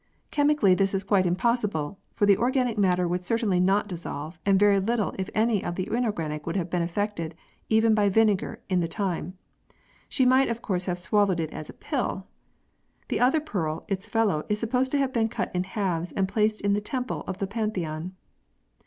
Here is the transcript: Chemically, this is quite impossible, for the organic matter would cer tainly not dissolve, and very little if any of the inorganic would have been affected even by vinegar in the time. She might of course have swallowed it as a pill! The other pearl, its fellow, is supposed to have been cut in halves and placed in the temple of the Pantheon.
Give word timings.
Chemically, 0.31 0.73
this 0.73 0.95
is 0.95 1.03
quite 1.03 1.27
impossible, 1.27 1.99
for 2.15 2.25
the 2.25 2.35
organic 2.39 2.75
matter 2.75 3.07
would 3.07 3.23
cer 3.23 3.37
tainly 3.37 3.61
not 3.61 3.87
dissolve, 3.87 4.39
and 4.47 4.57
very 4.59 4.79
little 4.79 5.13
if 5.19 5.29
any 5.35 5.63
of 5.63 5.75
the 5.75 5.87
inorganic 5.95 6.47
would 6.47 6.55
have 6.55 6.71
been 6.71 6.81
affected 6.81 7.35
even 7.69 7.93
by 7.93 8.09
vinegar 8.09 8.59
in 8.67 8.79
the 8.79 8.87
time. 8.87 9.37
She 10.09 10.25
might 10.25 10.49
of 10.49 10.63
course 10.63 10.85
have 10.85 10.97
swallowed 10.97 11.39
it 11.39 11.53
as 11.53 11.69
a 11.69 11.73
pill! 11.73 12.25
The 13.09 13.19
other 13.19 13.39
pearl, 13.39 13.85
its 13.87 14.07
fellow, 14.07 14.43
is 14.49 14.57
supposed 14.59 14.91
to 14.93 14.97
have 14.97 15.13
been 15.13 15.29
cut 15.29 15.51
in 15.53 15.65
halves 15.65 16.13
and 16.13 16.27
placed 16.27 16.61
in 16.61 16.73
the 16.73 16.81
temple 16.81 17.23
of 17.27 17.37
the 17.37 17.45
Pantheon. 17.45 18.15